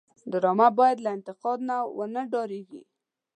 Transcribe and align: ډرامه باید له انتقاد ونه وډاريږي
ډرامه 0.31 0.67
باید 0.79 0.97
له 1.05 1.09
انتقاد 1.17 1.59
ونه 1.97 2.19
وډاريږي 2.25 2.81